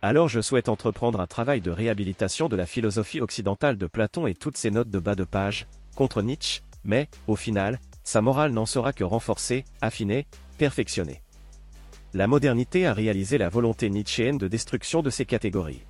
Alors 0.00 0.30
je 0.30 0.40
souhaite 0.40 0.70
entreprendre 0.70 1.20
un 1.20 1.26
travail 1.26 1.60
de 1.60 1.70
réhabilitation 1.70 2.48
de 2.48 2.56
la 2.56 2.64
philosophie 2.64 3.20
occidentale 3.20 3.76
de 3.76 3.86
Platon 3.86 4.26
et 4.26 4.34
toutes 4.34 4.56
ses 4.56 4.70
notes 4.70 4.90
de 4.90 4.98
bas 4.98 5.14
de 5.14 5.24
page, 5.24 5.66
contre 5.94 6.22
Nietzsche, 6.22 6.62
mais, 6.84 7.10
au 7.26 7.36
final, 7.36 7.80
sa 8.02 8.22
morale 8.22 8.52
n'en 8.52 8.66
sera 8.66 8.94
que 8.94 9.04
renforcée, 9.04 9.64
affinée, 9.82 10.26
perfectionnée 10.56 11.22
la 12.16 12.26
modernité 12.26 12.86
a 12.86 12.94
réalisé 12.94 13.36
la 13.36 13.50
volonté 13.50 13.90
nietzschéenne 13.90 14.38
de 14.38 14.48
destruction 14.48 15.02
de 15.02 15.10
ces 15.10 15.26
catégories. 15.26 15.82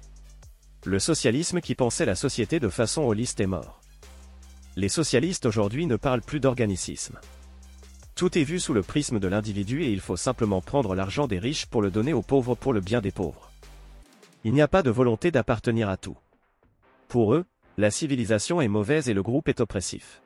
Le 0.85 0.99
socialisme 0.99 1.61
qui 1.61 1.77
pensait 1.77 2.05
la 2.05 2.17
société 2.17 2.59
de 2.59 2.69
façon 2.69 3.03
holiste 3.03 3.39
est 3.41 3.47
mort. 3.47 3.81
Les 4.75 4.89
socialistes 4.89 5.47
aujourd'hui 5.47 5.87
ne 5.87 5.95
parlent 5.95 6.23
plus 6.23 6.41
d'organicisme. 6.41 7.21
Tout 8.17 8.37
est 8.37 8.43
vu 8.43 8.59
sous 8.59 8.75
le 8.75 8.83
prisme 8.83 9.21
de 9.21 9.29
l'individu 9.29 9.85
et 9.85 9.93
il 9.93 10.01
faut 10.01 10.17
simplement 10.17 10.61
prendre 10.61 10.97
l'argent 10.97 11.29
des 11.29 11.39
riches 11.39 11.67
pour 11.67 11.81
le 11.81 11.93
donner 11.93 12.13
aux 12.13 12.23
pauvres 12.23 12.57
pour 12.57 12.73
le 12.73 12.81
bien 12.81 13.01
des 13.01 13.13
pauvres. 13.13 13.53
Il 14.43 14.53
n'y 14.53 14.63
a 14.63 14.69
pas 14.69 14.83
de 14.83 14.91
volonté 14.91 15.31
d'appartenir 15.31 15.89
à 15.89 15.97
tout. 15.97 16.17
Pour 17.07 17.35
eux, 17.35 17.45
la 17.79 17.93
civilisation 17.93 18.61
est 18.61 18.67
mauvaise 18.67 19.09
et 19.09 19.15
le 19.15 19.23
groupe 19.23 19.49
est 19.49 19.61
oppressif. 19.61 20.23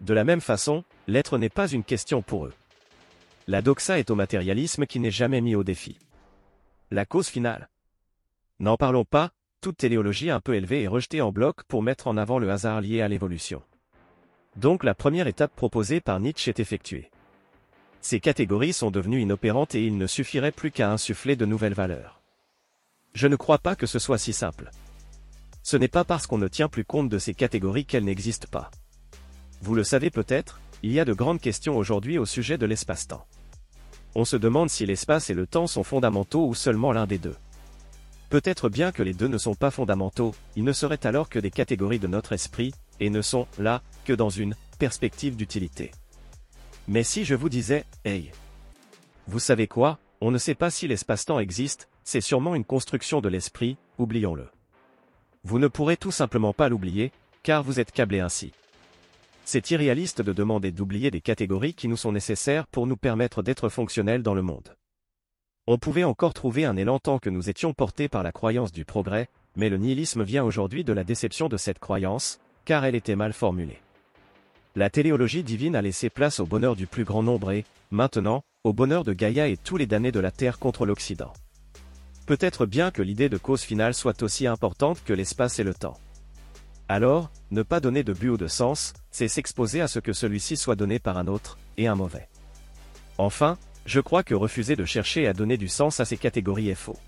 De 0.00 0.12
la 0.12 0.24
même 0.24 0.40
façon, 0.40 0.82
l'être 1.06 1.38
n'est 1.38 1.48
pas 1.50 1.68
une 1.68 1.84
question 1.84 2.20
pour 2.20 2.46
eux. 2.46 2.52
La 3.46 3.60
doxa 3.60 3.98
est 3.98 4.10
au 4.10 4.14
matérialisme 4.14 4.86
qui 4.86 5.00
n'est 5.00 5.10
jamais 5.10 5.42
mis 5.42 5.54
au 5.54 5.64
défi. 5.64 5.98
La 6.90 7.04
cause 7.04 7.28
finale. 7.28 7.68
N'en 8.58 8.78
parlons 8.78 9.04
pas, 9.04 9.32
toute 9.60 9.76
téléologie 9.76 10.30
un 10.30 10.40
peu 10.40 10.54
élevée 10.54 10.84
est 10.84 10.88
rejetée 10.88 11.20
en 11.20 11.30
bloc 11.30 11.64
pour 11.64 11.82
mettre 11.82 12.06
en 12.06 12.16
avant 12.16 12.38
le 12.38 12.50
hasard 12.50 12.80
lié 12.80 13.02
à 13.02 13.08
l'évolution. 13.08 13.62
Donc 14.56 14.82
la 14.82 14.94
première 14.94 15.26
étape 15.26 15.54
proposée 15.54 16.00
par 16.00 16.20
Nietzsche 16.20 16.48
est 16.48 16.60
effectuée. 16.60 17.10
Ces 18.00 18.18
catégories 18.18 18.72
sont 18.72 18.90
devenues 18.90 19.20
inopérantes 19.20 19.74
et 19.74 19.84
il 19.84 19.98
ne 19.98 20.06
suffirait 20.06 20.52
plus 20.52 20.70
qu'à 20.70 20.90
insuffler 20.90 21.36
de 21.36 21.44
nouvelles 21.44 21.74
valeurs. 21.74 22.22
Je 23.12 23.26
ne 23.26 23.36
crois 23.36 23.58
pas 23.58 23.76
que 23.76 23.86
ce 23.86 23.98
soit 23.98 24.18
si 24.18 24.32
simple. 24.32 24.70
Ce 25.62 25.76
n'est 25.76 25.88
pas 25.88 26.04
parce 26.04 26.26
qu'on 26.26 26.38
ne 26.38 26.48
tient 26.48 26.68
plus 26.68 26.84
compte 26.84 27.10
de 27.10 27.18
ces 27.18 27.34
catégories 27.34 27.84
qu'elles 27.84 28.04
n'existent 28.04 28.48
pas. 28.50 28.70
Vous 29.60 29.74
le 29.74 29.84
savez 29.84 30.10
peut-être, 30.10 30.60
il 30.82 30.92
y 30.92 31.00
a 31.00 31.04
de 31.04 31.12
grandes 31.12 31.40
questions 31.40 31.76
aujourd'hui 31.76 32.18
au 32.18 32.26
sujet 32.26 32.58
de 32.58 32.66
l'espace-temps. 32.66 33.26
On 34.14 34.24
se 34.24 34.36
demande 34.36 34.70
si 34.70 34.86
l'espace 34.86 35.30
et 35.30 35.34
le 35.34 35.46
temps 35.46 35.66
sont 35.66 35.82
fondamentaux 35.82 36.46
ou 36.46 36.54
seulement 36.54 36.92
l'un 36.92 37.06
des 37.06 37.18
deux. 37.18 37.36
Peut-être 38.30 38.68
bien 38.68 38.92
que 38.92 39.02
les 39.02 39.12
deux 39.12 39.28
ne 39.28 39.38
sont 39.38 39.54
pas 39.54 39.70
fondamentaux, 39.70 40.34
ils 40.56 40.64
ne 40.64 40.72
seraient 40.72 41.06
alors 41.06 41.28
que 41.28 41.38
des 41.38 41.50
catégories 41.50 41.98
de 41.98 42.06
notre 42.06 42.32
esprit, 42.32 42.72
et 43.00 43.10
ne 43.10 43.22
sont, 43.22 43.46
là, 43.58 43.82
que 44.04 44.12
dans 44.12 44.30
une 44.30 44.54
perspective 44.78 45.36
d'utilité. 45.36 45.90
Mais 46.86 47.02
si 47.02 47.24
je 47.24 47.34
vous 47.34 47.48
disais, 47.48 47.84
hey, 48.04 48.30
vous 49.26 49.38
savez 49.38 49.66
quoi, 49.66 49.98
on 50.20 50.30
ne 50.30 50.38
sait 50.38 50.54
pas 50.54 50.70
si 50.70 50.86
l'espace-temps 50.86 51.38
existe, 51.38 51.88
c'est 52.04 52.20
sûrement 52.20 52.54
une 52.54 52.64
construction 52.64 53.20
de 53.20 53.28
l'esprit, 53.28 53.76
oublions-le. 53.98 54.46
Vous 55.44 55.58
ne 55.58 55.68
pourrez 55.68 55.96
tout 55.96 56.10
simplement 56.10 56.52
pas 56.52 56.68
l'oublier, 56.68 57.12
car 57.42 57.62
vous 57.62 57.80
êtes 57.80 57.92
câblé 57.92 58.20
ainsi. 58.20 58.52
C'est 59.44 59.70
irréaliste 59.70 60.22
de 60.22 60.32
demander 60.32 60.72
d'oublier 60.72 61.10
des 61.10 61.20
catégories 61.20 61.74
qui 61.74 61.86
nous 61.86 61.98
sont 61.98 62.12
nécessaires 62.12 62.66
pour 62.66 62.86
nous 62.86 62.96
permettre 62.96 63.42
d'être 63.42 63.68
fonctionnels 63.68 64.22
dans 64.22 64.34
le 64.34 64.42
monde. 64.42 64.74
On 65.66 65.78
pouvait 65.78 66.04
encore 66.04 66.34
trouver 66.34 66.64
un 66.64 66.76
élan 66.76 66.98
tant 66.98 67.18
que 67.18 67.30
nous 67.30 67.50
étions 67.50 67.74
portés 67.74 68.08
par 68.08 68.22
la 68.22 68.32
croyance 68.32 68.72
du 68.72 68.84
progrès, 68.84 69.28
mais 69.56 69.68
le 69.68 69.76
nihilisme 69.76 70.22
vient 70.22 70.44
aujourd'hui 70.44 70.82
de 70.82 70.92
la 70.92 71.04
déception 71.04 71.48
de 71.48 71.58
cette 71.58 71.78
croyance, 71.78 72.40
car 72.64 72.84
elle 72.84 72.94
était 72.94 73.16
mal 73.16 73.32
formulée. 73.32 73.78
La 74.76 74.90
téléologie 74.90 75.42
divine 75.42 75.76
a 75.76 75.82
laissé 75.82 76.10
place 76.10 76.40
au 76.40 76.46
bonheur 76.46 76.74
du 76.74 76.86
plus 76.86 77.04
grand 77.04 77.22
nombre 77.22 77.52
et, 77.52 77.64
maintenant, 77.90 78.42
au 78.64 78.72
bonheur 78.72 79.04
de 79.04 79.12
Gaïa 79.12 79.46
et 79.48 79.58
tous 79.58 79.76
les 79.76 79.86
damnés 79.86 80.10
de 80.10 80.20
la 80.20 80.30
Terre 80.30 80.58
contre 80.58 80.86
l'Occident. 80.86 81.32
Peut-être 82.26 82.64
bien 82.64 82.90
que 82.90 83.02
l'idée 83.02 83.28
de 83.28 83.36
cause 83.36 83.62
finale 83.62 83.92
soit 83.92 84.22
aussi 84.22 84.46
importante 84.46 85.04
que 85.04 85.12
l'espace 85.12 85.58
et 85.58 85.64
le 85.64 85.74
temps. 85.74 85.98
Alors, 86.88 87.30
ne 87.50 87.62
pas 87.62 87.80
donner 87.80 88.02
de 88.02 88.12
but 88.12 88.30
ou 88.30 88.36
de 88.36 88.48
sens, 88.48 88.94
c'est 89.14 89.28
s'exposer 89.28 89.80
à 89.80 89.86
ce 89.86 90.00
que 90.00 90.12
celui-ci 90.12 90.56
soit 90.56 90.74
donné 90.74 90.98
par 90.98 91.18
un 91.18 91.28
autre, 91.28 91.56
et 91.76 91.86
un 91.86 91.94
mauvais. 91.94 92.28
Enfin, 93.16 93.56
je 93.86 94.00
crois 94.00 94.24
que 94.24 94.34
refuser 94.34 94.74
de 94.74 94.84
chercher 94.84 95.28
à 95.28 95.32
donner 95.32 95.56
du 95.56 95.68
sens 95.68 96.00
à 96.00 96.04
ces 96.04 96.16
catégories 96.16 96.68
est 96.68 96.74
faux. 96.74 96.98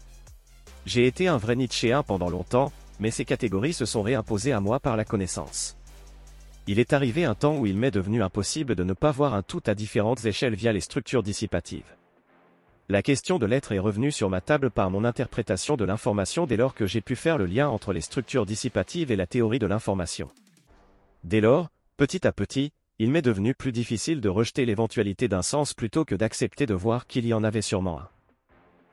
J'ai 0.85 1.09
été 1.09 1.27
un 1.27 1.37
vrai 1.37 1.57
Nietzschéen 1.57 2.05
pendant 2.05 2.31
longtemps, 2.31 2.71
mais 3.01 3.11
ces 3.11 3.25
catégories 3.25 3.73
se 3.73 3.87
sont 3.87 4.03
réimposées 4.03 4.53
à 4.53 4.61
moi 4.61 4.79
par 4.79 4.97
la 4.97 5.05
connaissance. 5.05 5.77
Il 6.69 6.79
est 6.79 6.93
arrivé 6.93 7.25
un 7.25 7.35
temps 7.35 7.57
où 7.57 7.67
il 7.67 7.77
m'est 7.77 7.91
devenu 7.91 8.23
impossible 8.23 8.77
de 8.77 8.85
ne 8.85 8.93
pas 8.93 9.11
voir 9.11 9.35
un 9.35 9.43
tout 9.43 9.63
à 9.67 9.75
différentes 9.75 10.25
échelles 10.27 10.55
via 10.55 10.73
les 10.73 10.81
structures 10.83 11.25
dissipatives. 11.25 11.97
La 12.89 13.03
question 13.03 13.41
de 13.41 13.47
l'être 13.47 13.73
est 13.73 13.81
revenue 13.81 14.13
sur 14.13 14.31
ma 14.31 14.41
table 14.41 14.71
par 14.71 14.91
mon 14.93 15.03
interprétation 15.03 15.77
de 15.77 15.85
l'information 15.85 16.47
dès 16.47 16.57
lors 16.57 16.75
que 16.75 16.87
j'ai 16.87 17.01
pu 17.01 17.17
faire 17.17 17.37
le 17.37 17.47
lien 17.47 17.69
entre 17.69 17.93
les 17.93 18.01
structures 18.01 18.47
dissipatives 18.47 19.11
et 19.11 19.17
la 19.17 19.27
théorie 19.27 19.59
de 19.59 19.67
l'information. 19.67 20.29
Dès 21.25 21.41
lors, 21.41 21.69
petit 21.97 22.27
à 22.27 22.33
petit, 22.33 22.73
il 22.99 23.11
m'est 23.11 23.23
devenu 23.23 23.55
plus 23.55 23.73
difficile 23.73 24.21
de 24.21 24.29
rejeter 24.29 24.65
l'éventualité 24.65 25.29
d'un 25.29 25.43
sens 25.43 25.75
plutôt 25.75 26.05
que 26.05 26.15
d'accepter 26.15 26.67
de 26.67 26.75
voir 26.75 27.07
qu'il 27.07 27.27
y 27.27 27.35
en 27.35 27.45
avait 27.45 27.63
sûrement 27.63 28.01
un. 28.01 28.09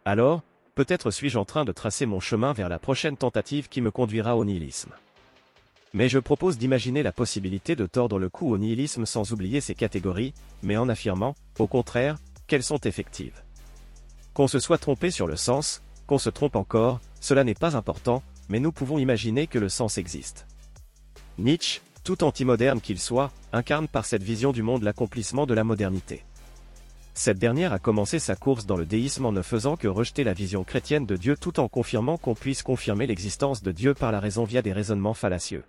Alors, 0.06 0.42
peut-être 0.76 1.12
suis-je 1.12 1.38
en 1.38 1.46
train 1.46 1.66
de 1.66 1.72
tracer 1.72 2.06
mon 2.06 2.20
chemin 2.20 2.54
vers 2.54 2.70
la 2.70 2.80
prochaine 2.80 3.18
tentative 3.18 3.70
qui 3.70 3.82
me 3.82 3.92
conduira 3.92 4.36
au 4.36 4.46
nihilisme. 4.46 4.92
Mais 5.94 6.10
je 6.10 6.20
propose 6.20 6.58
d'imaginer 6.58 7.04
la 7.04 7.12
possibilité 7.12 7.76
de 7.76 7.86
tordre 7.86 8.20
le 8.20 8.30
cou 8.30 8.52
au 8.52 8.58
nihilisme 8.58 9.06
sans 9.06 9.32
oublier 9.32 9.62
ces 9.62 9.76
catégories, 9.76 10.34
mais 10.64 10.76
en 10.76 10.90
affirmant, 10.90 11.36
au 11.60 11.68
contraire, 11.68 12.18
qu'elles 12.48 12.64
sont 12.64 12.80
effectives. 12.80 13.44
Qu'on 14.34 14.48
se 14.48 14.60
soit 14.60 14.80
trompé 14.80 15.12
sur 15.12 15.28
le 15.28 15.36
sens, 15.36 15.84
qu'on 16.08 16.18
se 16.18 16.30
trompe 16.30 16.56
encore, 16.56 17.00
cela 17.22 17.44
n'est 17.44 17.54
pas 17.54 17.78
important, 17.78 18.24
mais 18.50 18.60
nous 18.60 18.72
pouvons 18.72 18.98
imaginer 18.98 19.46
que 19.48 19.60
le 19.60 19.70
sens 19.70 19.98
existe. 19.98 20.48
Nietzsche, 21.38 21.82
tout 22.04 22.24
anti-moderne 22.24 22.82
qu'il 22.82 23.00
soit, 23.00 23.32
incarne 23.52 23.88
par 23.88 24.06
cette 24.06 24.24
vision 24.24 24.52
du 24.52 24.62
monde 24.62 24.84
l'accomplissement 24.84 25.46
de 25.46 25.54
la 25.54 25.64
modernité. 25.64 26.24
Cette 27.16 27.38
dernière 27.38 27.74
a 27.74 27.80
commencé 27.80 28.18
sa 28.18 28.36
course 28.36 28.66
dans 28.66 28.76
le 28.76 28.86
déisme 28.86 29.26
en 29.26 29.32
ne 29.32 29.44
faisant 29.44 29.78
que 29.78 29.88
rejeter 29.88 30.24
la 30.24 30.34
vision 30.34 30.64
chrétienne 30.64 31.06
de 31.06 31.16
Dieu 31.16 31.38
tout 31.40 31.60
en 31.60 31.68
confirmant 31.68 32.18
qu'on 32.18 32.34
puisse 32.34 32.64
confirmer 32.64 33.06
l'existence 33.06 33.62
de 33.62 33.72
Dieu 33.72 33.94
par 33.94 34.12
la 34.12 34.20
raison 34.20 34.46
via 34.46 34.64
des 34.64 34.74
raisonnements 34.74 35.14
fallacieux. 35.14 35.64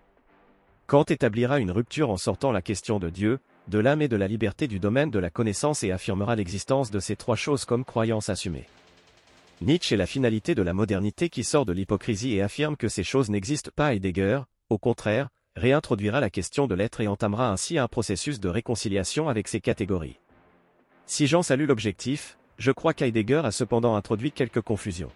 Kant 0.86 1.04
établira 1.04 1.60
une 1.60 1.70
rupture 1.70 2.10
en 2.10 2.16
sortant 2.16 2.50
la 2.50 2.62
question 2.62 2.98
de 2.98 3.10
Dieu, 3.10 3.40
de 3.68 3.78
l'âme 3.78 4.02
et 4.02 4.08
de 4.08 4.16
la 4.16 4.28
liberté 4.28 4.68
du 4.68 4.78
domaine 4.78 5.10
de 5.10 5.18
la 5.18 5.30
connaissance 5.30 5.82
et 5.82 5.92
affirmera 5.92 6.36
l'existence 6.36 6.90
de 6.90 6.98
ces 6.98 7.16
trois 7.16 7.36
choses 7.36 7.64
comme 7.64 7.84
croyance 7.84 8.28
assumée. 8.28 8.66
Nietzsche 9.60 9.94
est 9.94 9.98
la 9.98 10.06
finalité 10.06 10.54
de 10.54 10.62
la 10.62 10.74
modernité 10.74 11.28
qui 11.28 11.44
sort 11.44 11.64
de 11.64 11.72
l'hypocrisie 11.72 12.34
et 12.34 12.42
affirme 12.42 12.76
que 12.76 12.88
ces 12.88 13.04
choses 13.04 13.30
n'existent 13.30 13.70
pas 13.74 13.94
Heidegger, 13.94 14.40
au 14.68 14.78
contraire, 14.78 15.28
réintroduira 15.56 16.20
la 16.20 16.30
question 16.30 16.66
de 16.66 16.74
l'être 16.74 17.00
et 17.00 17.08
entamera 17.08 17.50
ainsi 17.50 17.78
un 17.78 17.88
processus 17.88 18.40
de 18.40 18.48
réconciliation 18.48 19.28
avec 19.28 19.48
ces 19.48 19.60
catégories. 19.60 20.18
Si 21.06 21.26
j'en 21.26 21.42
salue 21.42 21.66
l'objectif, 21.66 22.38
je 22.58 22.72
crois 22.72 22.94
qu'Heidegger 22.94 23.42
a 23.44 23.50
cependant 23.50 23.94
introduit 23.94 24.32
quelques 24.32 24.60
confusions. 24.60 25.10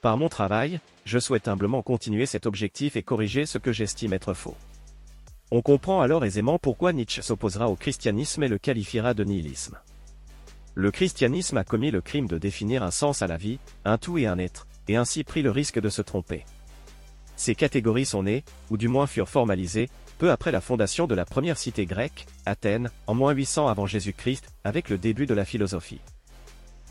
Par 0.00 0.16
mon 0.16 0.28
travail, 0.28 0.80
je 1.04 1.18
souhaite 1.18 1.48
humblement 1.48 1.82
continuer 1.82 2.26
cet 2.26 2.46
objectif 2.46 2.96
et 2.96 3.02
corriger 3.02 3.46
ce 3.46 3.58
que 3.58 3.72
j'estime 3.72 4.12
être 4.12 4.34
faux. 4.34 4.56
On 5.50 5.60
comprend 5.60 6.00
alors 6.00 6.24
aisément 6.24 6.58
pourquoi 6.58 6.92
Nietzsche 6.92 7.22
s'opposera 7.22 7.68
au 7.68 7.76
christianisme 7.76 8.42
et 8.42 8.48
le 8.48 8.58
qualifiera 8.58 9.12
de 9.12 9.22
nihilisme. 9.22 9.78
Le 10.74 10.90
christianisme 10.90 11.58
a 11.58 11.64
commis 11.64 11.90
le 11.90 12.00
crime 12.00 12.26
de 12.26 12.38
définir 12.38 12.82
un 12.82 12.90
sens 12.90 13.20
à 13.20 13.26
la 13.26 13.36
vie, 13.36 13.58
un 13.84 13.98
tout 13.98 14.16
et 14.16 14.26
un 14.26 14.38
être, 14.38 14.66
et 14.88 14.96
ainsi 14.96 15.24
pris 15.24 15.42
le 15.42 15.50
risque 15.50 15.78
de 15.78 15.90
se 15.90 16.00
tromper. 16.00 16.46
Ces 17.42 17.56
catégories 17.56 18.06
sont 18.06 18.22
nées, 18.22 18.44
ou 18.70 18.76
du 18.76 18.86
moins 18.86 19.08
furent 19.08 19.28
formalisées, 19.28 19.88
peu 20.18 20.30
après 20.30 20.52
la 20.52 20.60
fondation 20.60 21.08
de 21.08 21.16
la 21.16 21.24
première 21.24 21.58
cité 21.58 21.86
grecque, 21.86 22.26
Athènes, 22.46 22.88
en 23.08 23.14
moins 23.14 23.32
800 23.32 23.66
avant 23.66 23.84
Jésus-Christ, 23.84 24.46
avec 24.62 24.88
le 24.88 24.96
début 24.96 25.26
de 25.26 25.34
la 25.34 25.44
philosophie. 25.44 25.98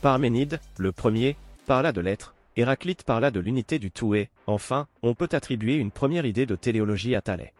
Parménide, 0.02 0.60
le 0.78 0.92
premier, 0.92 1.38
parla 1.68 1.94
de 1.94 2.02
l'être, 2.02 2.36
Héraclite 2.58 3.04
parla 3.04 3.32
de 3.32 3.40
l'unité 3.40 3.80
du 3.80 3.92
tout 3.92 4.14
et, 4.14 4.30
enfin, 4.46 4.88
on 5.04 5.14
peut 5.14 5.30
attribuer 5.32 5.76
une 5.76 5.90
première 5.90 6.26
idée 6.26 6.46
de 6.46 6.58
téléologie 6.58 7.16
à 7.16 7.22
Thalès. 7.22 7.54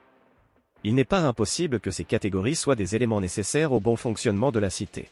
Il 0.84 0.94
n'est 0.94 1.06
pas 1.06 1.22
impossible 1.22 1.80
que 1.80 1.92
ces 1.92 2.04
catégories 2.04 2.58
soient 2.58 2.76
des 2.76 2.98
éléments 2.98 3.22
nécessaires 3.22 3.72
au 3.72 3.80
bon 3.80 3.96
fonctionnement 3.96 4.52
de 4.52 4.60
la 4.60 4.70
cité. 4.70 5.08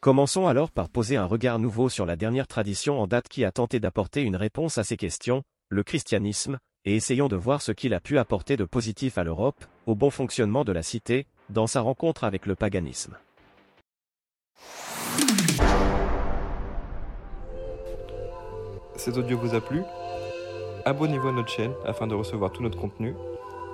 Commençons 0.00 0.48
alors 0.48 0.72
par 0.72 0.88
poser 0.88 1.16
un 1.16 1.26
regard 1.26 1.60
nouveau 1.60 1.88
sur 1.88 2.04
la 2.04 2.16
dernière 2.16 2.48
tradition 2.48 3.00
en 3.00 3.06
date 3.06 3.28
qui 3.28 3.44
a 3.44 3.52
tenté 3.52 3.78
d'apporter 3.78 4.22
une 4.22 4.34
réponse 4.34 4.76
à 4.76 4.82
ces 4.82 4.96
questions, 4.96 5.44
le 5.68 5.84
christianisme, 5.84 6.58
et 6.84 6.96
essayons 6.96 7.28
de 7.28 7.36
voir 7.36 7.62
ce 7.62 7.72
qu'il 7.72 7.94
a 7.94 8.00
pu 8.00 8.18
apporter 8.18 8.56
de 8.56 8.64
positif 8.64 9.18
à 9.18 9.24
l'Europe, 9.24 9.64
au 9.86 9.94
bon 9.94 10.10
fonctionnement 10.10 10.64
de 10.64 10.72
la 10.72 10.82
cité, 10.82 11.26
dans 11.50 11.66
sa 11.66 11.80
rencontre 11.80 12.24
avec 12.24 12.46
le 12.46 12.54
paganisme. 12.54 13.16
Cet 18.96 19.16
audio 19.16 19.38
vous 19.38 19.54
a 19.54 19.60
plu? 19.60 19.82
Abonnez-vous 20.84 21.28
à 21.28 21.32
notre 21.32 21.48
chaîne 21.48 21.72
afin 21.84 22.06
de 22.06 22.14
recevoir 22.14 22.52
tout 22.52 22.62
notre 22.62 22.78
contenu 22.78 23.14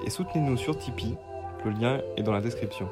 et 0.05 0.11
soutenez-nous 0.11 0.57
sur 0.57 0.77
Tipeee, 0.77 1.17
le 1.65 1.71
lien 1.71 2.01
est 2.17 2.23
dans 2.23 2.33
la 2.33 2.41
description. 2.41 2.89